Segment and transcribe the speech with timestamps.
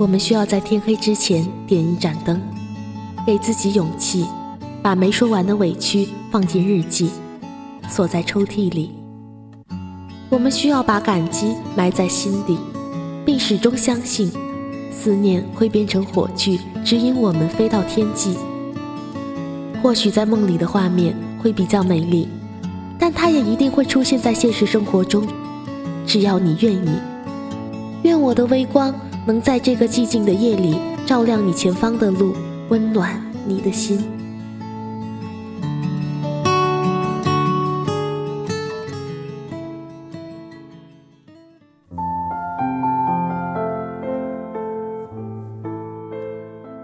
[0.00, 2.40] 我们需要在天黑之前点一盏灯，
[3.26, 4.24] 给自己勇气，
[4.80, 7.10] 把没说完的委屈放进日记，
[7.86, 8.92] 锁在抽屉里。
[10.30, 12.56] 我们需要把感激埋在心底，
[13.26, 14.32] 并始终相信，
[14.90, 18.38] 思念会变成火炬，指引我们飞到天际。
[19.82, 22.26] 或许在梦里的画面会比较美丽，
[22.98, 25.28] 但它也一定会出现在现实生活中。
[26.06, 26.90] 只要你愿意，
[28.04, 28.94] 愿我的微光。
[29.30, 30.76] 能在这个寂静的夜里
[31.06, 32.34] 照亮你前方的路，
[32.68, 33.14] 温暖
[33.46, 33.96] 你的心。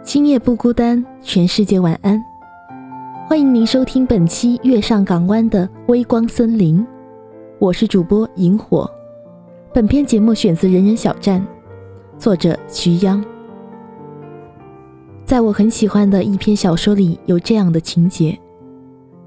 [0.05, 2.23] 今夜不孤单，全世界晚安。
[3.29, 6.79] 欢迎您收听本期《月上港湾的微光森林》，
[7.59, 8.89] 我是主播萤火。
[9.75, 11.45] 本篇节目选自人人小站。
[12.19, 13.23] 作者徐央，
[15.27, 18.37] 在我很喜欢的一篇小说里有这样的情节：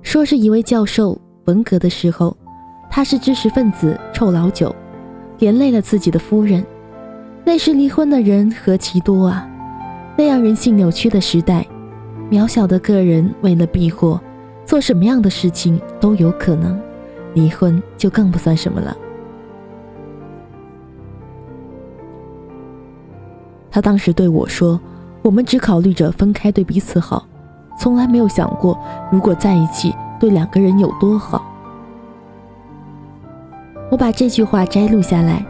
[0.02, 2.36] 说是一位教授文革的时候，
[2.90, 4.76] 他是知识分子臭老九，
[5.38, 6.66] 连累了自己的夫人。
[7.46, 9.48] 那时离婚的人何其多啊！
[10.18, 11.66] 那样人性扭曲的时代，
[12.30, 14.20] 渺小的个人为了避祸，
[14.66, 16.78] 做什么样的事情都有可能，
[17.36, 18.98] 离婚就更不算什么了。
[23.72, 24.80] 他当时对我说
[25.22, 27.26] ：“我们只考虑着分开对彼此好，
[27.80, 28.78] 从来没有想过
[29.12, 31.46] 如果在一起对两个人有多好。”
[33.92, 35.44] 我把这句话摘录下来，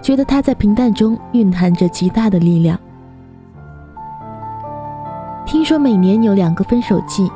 [0.00, 2.78] 觉得他在平淡中蕴含着极大的力量。
[5.44, 7.30] 听说每年有两个分手季，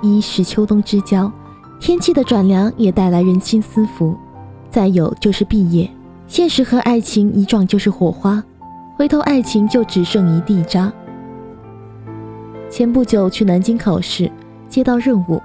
[0.00, 1.30] 一是秋冬之交，
[1.78, 4.14] 天气的转凉也带来人心思福；
[4.70, 5.90] 再有就是毕业，
[6.26, 8.42] 现实和爱情一撞就是火花。
[8.98, 10.92] 回头，爱情就只剩一地渣。
[12.68, 14.28] 前不久去南京考试，
[14.68, 15.40] 接到任务，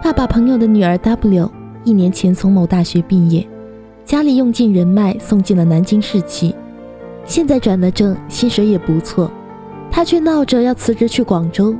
[0.00, 1.50] 爸爸朋友的女儿 W，
[1.82, 3.44] 一年前从某大学毕业，
[4.04, 6.54] 家里用尽人脉送进了南京市企，
[7.24, 9.28] 现在转了正，薪水也不错，
[9.90, 11.74] 她却闹着要辞职去广州，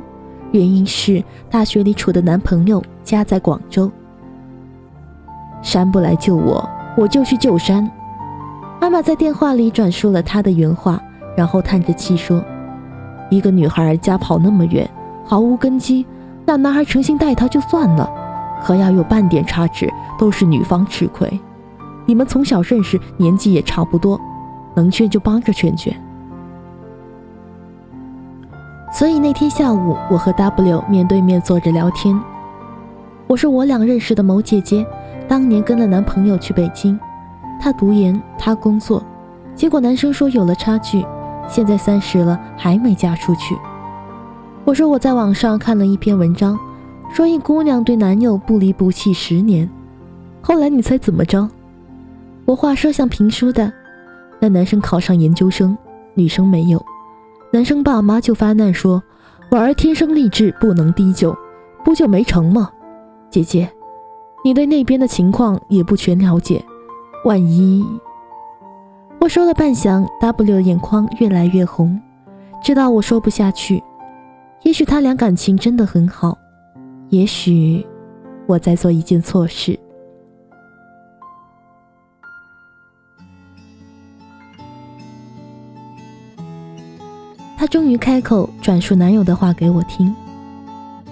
[0.51, 3.89] 原因是大学里处的男朋友家在广州。
[5.61, 7.89] 山不来救我，我就去救山。
[8.83, 11.01] 妈妈在电话里转述了他的原话，
[11.37, 12.43] 然后叹着气说
[13.31, 14.85] ：“一个女孩家跑那么远，
[15.23, 16.05] 毫无根基，
[16.45, 18.11] 那男孩诚心待她就算了，
[18.61, 19.89] 可要有半点差池，
[20.19, 21.39] 都是女方吃亏。
[22.05, 24.19] 你们从小认识，年纪也差不多，
[24.75, 25.95] 能劝就帮着劝劝。”
[28.91, 32.19] 所以那天下午，我和 W 面对面坐着聊天。
[33.27, 34.85] 我说我俩认识的某姐姐，
[35.25, 36.99] 当年跟了男朋友去北京。
[37.63, 39.01] 他读研，他工作，
[39.55, 41.01] 结果男生说有了差距，
[41.47, 43.55] 现在三十了还没嫁出去。
[44.65, 46.59] 我说我在网上看了一篇文章，
[47.13, 49.69] 说一姑娘对男友不离不弃十年，
[50.41, 51.49] 后来你猜怎么着？
[52.43, 53.71] 我话说像评书的，
[54.41, 55.77] 那男生考上研究生，
[56.15, 56.85] 女生没有，
[57.53, 59.01] 男生爸妈就发难说，
[59.51, 61.33] 婉儿天生丽质，不能低就，
[61.85, 62.69] 不就没成吗？
[63.29, 63.71] 姐姐，
[64.43, 66.61] 你对那边的情况也不全了解。
[67.23, 67.85] 万一
[69.21, 71.97] 我说了半晌，W 眼眶越来越红，
[72.61, 73.81] 知道我说不下去。
[74.63, 76.37] 也许他俩感情真的很好，
[77.07, 77.85] 也许
[78.45, 79.79] 我在做一件错事。
[87.57, 90.13] 他终于开口转述男友的话给我听。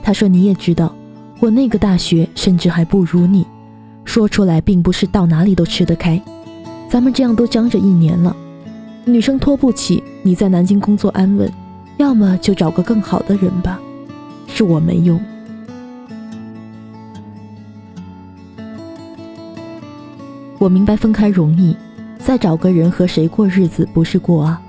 [0.04, 0.94] 他说：“你也知道，
[1.40, 3.48] 我那个大学甚至还不如你。”
[4.12, 6.22] 说出来并不是到哪里都吃得开，
[6.90, 8.36] 咱们这样都僵着一年了，
[9.06, 10.04] 女生拖不起。
[10.22, 11.50] 你在南京工作安稳，
[11.96, 13.80] 要么就找个更好的人吧，
[14.48, 15.18] 是我没用。
[20.60, 21.74] 我明白分开容易，
[22.20, 24.62] 再找个人和谁过日子不是过啊。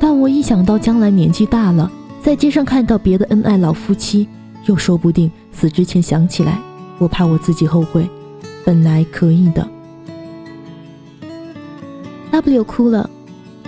[0.00, 1.92] 但我一想到将来年纪大了，
[2.22, 4.26] 在街上看到别的恩爱老夫妻，
[4.64, 6.58] 又说不定死之前想起来，
[6.96, 8.08] 我怕我自己后悔。
[8.64, 9.68] 本来可以的。
[12.30, 13.08] W 哭了，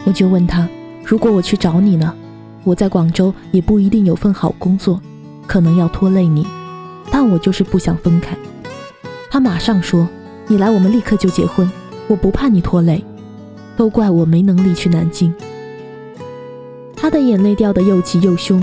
[0.05, 0.69] 我就问他
[1.05, 2.14] ：“如果我去找你呢？
[2.62, 5.00] 我在广州也不一定有份好工作，
[5.46, 6.46] 可能要拖累你，
[7.11, 8.37] 但我就是不想分开。”
[9.31, 10.08] 他马上说
[10.49, 11.70] ：“你来，我们立刻就结婚，
[12.08, 13.05] 我不怕你拖累。
[13.76, 15.35] 都怪我没能力去南京。”
[16.96, 18.62] 他的眼泪掉得又急又凶。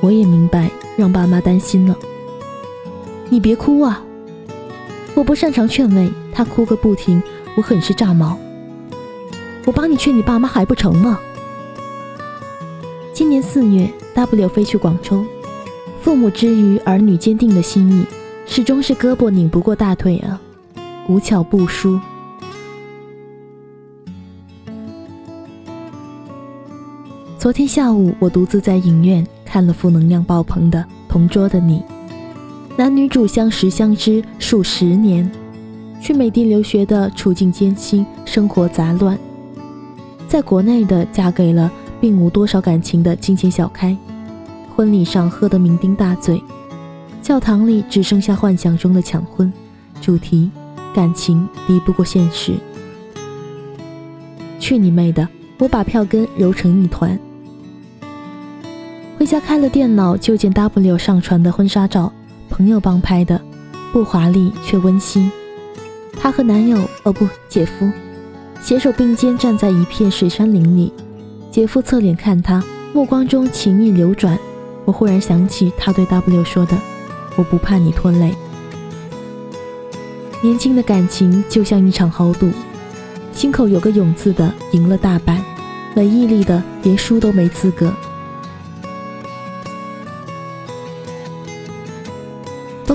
[0.00, 1.96] 我也明白，让爸妈担心了。
[3.30, 4.02] 你别哭啊。
[5.16, 7.22] 我不擅长劝慰，他哭个不停，
[7.56, 8.38] 我很是炸毛。
[9.64, 11.18] 我帮你劝你爸妈还不成吗？
[13.14, 15.24] 今年四月，W 飞去广州，
[16.02, 18.04] 父母之于儿女坚定的心意，
[18.46, 20.38] 始终是胳膊拧不过大腿啊，
[21.08, 21.98] 无巧不书。
[27.38, 31.80] 昨天下午，我独自在影院看了负能量爆棚的《同桌的你》，
[32.76, 35.30] 男女主相识相知数十年，
[36.00, 39.18] 去美帝留学的处境艰辛，生活杂乱，
[40.28, 41.70] 在国内的嫁给了。
[41.98, 43.96] 并无多少感情的金钱小开，
[44.76, 46.42] 婚礼上喝得酩酊大醉，
[47.22, 49.50] 教堂里只剩下幻想中的抢婚，
[50.02, 50.50] 主题
[50.94, 52.52] 感情敌不过现实。
[54.60, 55.26] 去你妹的！
[55.58, 57.18] 我把票根揉成一团。
[59.18, 62.12] 回家开了电脑，就见 W 上传的婚纱照，
[62.48, 63.40] 朋友帮拍的，
[63.92, 65.30] 不华丽却温馨。
[66.18, 67.90] 她和男友哦不姐夫，
[68.62, 70.92] 携手并肩站在一片水杉林里。
[71.50, 72.62] 姐夫侧脸看他，
[72.92, 74.38] 目光中情意流转。
[74.84, 76.76] 我忽然想起他对 W 说的
[77.36, 78.34] ：“我不怕你拖累。”
[80.42, 82.50] 年轻的感情就像一场豪赌，
[83.32, 85.42] 心口有个勇字的赢了大半，
[85.94, 87.92] 没毅力的连输都没资格。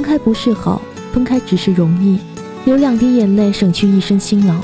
[0.01, 0.81] 分开不是好，
[1.13, 2.17] 分开只是容易，
[2.65, 4.55] 流两滴眼泪省去一身辛劳。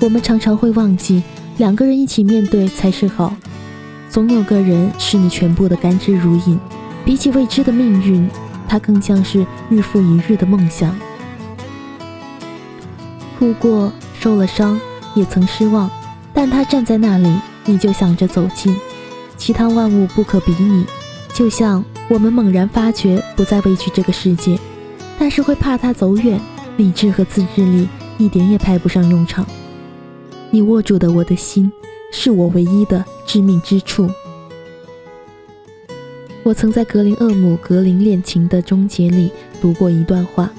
[0.00, 1.22] 我们常常会忘记。
[1.56, 3.34] 两个人一起面对才是好，
[4.10, 6.58] 总有个人是你全部的甘之如饴。
[7.06, 8.28] 比起未知的命运，
[8.68, 10.94] 他更像是日复一日的梦想。
[13.38, 13.90] 哭过，
[14.20, 14.78] 受了伤，
[15.14, 15.90] 也曾失望，
[16.34, 17.34] 但他站在那里，
[17.64, 18.76] 你就想着走近。
[19.38, 20.84] 其他万物不可比拟，
[21.32, 24.58] 就像我们猛然发觉不再畏惧这个世界，
[25.16, 26.40] 但是会怕他走远，
[26.76, 29.46] 理智和自制力一点也派不上用场。
[30.50, 31.70] 你握住的我的心，
[32.12, 34.10] 是我唯一的致命之处。
[36.42, 39.30] 我曾在格林厄姆《格林恋情》的终结里
[39.60, 40.50] 读过一段话：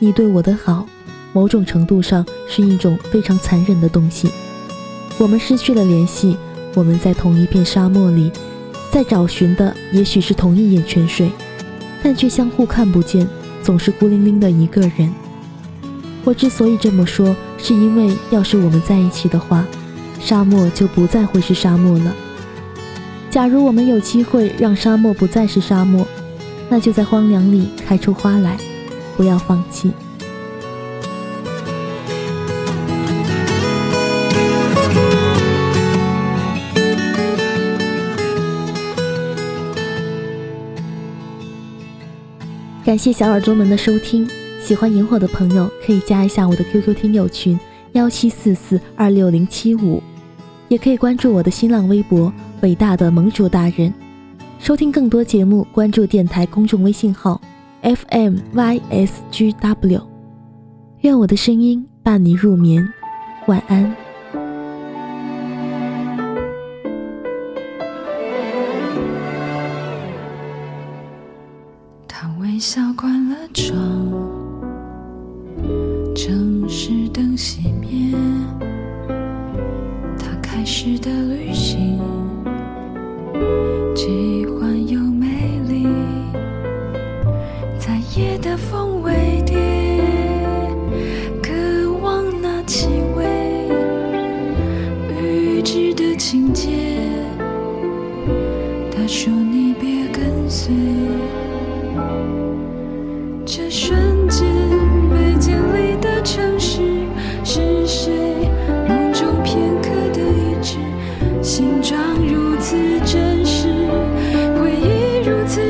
[0.00, 0.88] 你对我的好，
[1.32, 4.28] 某种程度上是一种非常残忍的东西。
[5.18, 6.36] 我们失去了联系，
[6.74, 8.32] 我们在同一片沙漠里，
[8.94, 11.28] 在找寻的也许是同一眼泉水，
[12.00, 13.26] 但却相互看不见，
[13.60, 15.12] 总是孤零零的一个人。
[16.22, 19.66] 我之所以这么说，是因为要是我们在一起的话，
[20.20, 22.14] 沙漠就不再会是沙漠了。
[23.30, 26.06] 假如我们有机会让沙漠不再是沙漠，
[26.68, 28.56] 那就在荒凉里开出花来，
[29.16, 29.90] 不要放弃。
[42.94, 44.24] 感谢小耳朵们的收听。
[44.60, 47.58] 喜欢萤火的朋友可以加一下我的 QQ 听友群
[47.90, 50.00] 幺七四四二六零七五，
[50.68, 53.92] 也可以关注我的新浪微博伟大的盟主大人，
[54.60, 57.40] 收听更多节目，关注电台公众微信号
[57.82, 60.00] FMYSGW。
[61.00, 62.88] 愿我的声音伴你入眠，
[63.48, 64.03] 晚安。
[72.64, 74.33] 笑关了窗。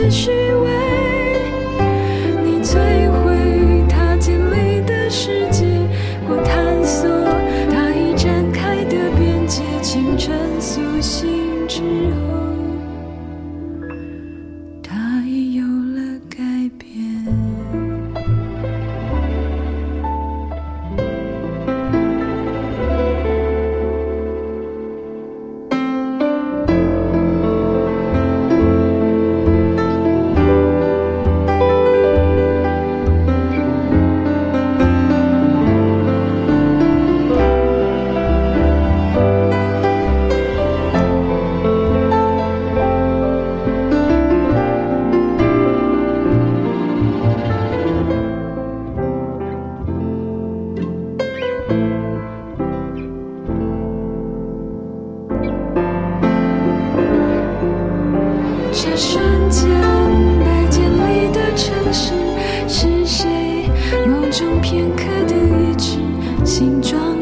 [0.05, 0.44] 也许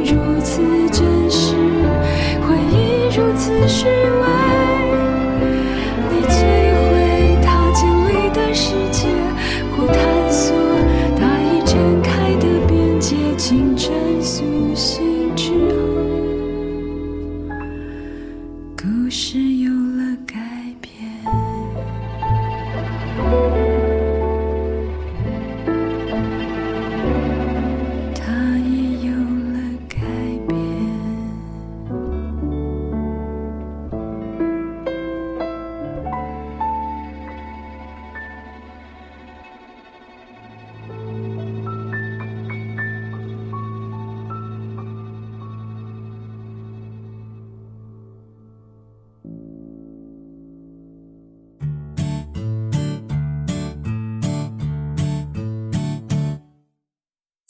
[0.04, 0.60] 如此
[0.90, 1.54] 真实，
[2.42, 3.86] 回忆如此虚。